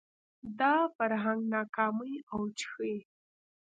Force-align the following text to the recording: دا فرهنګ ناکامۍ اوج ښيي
دا 0.59 0.73
فرهنګ 0.95 1.39
ناکامۍ 1.53 2.13
اوج 2.33 2.57
ښيي 2.71 2.97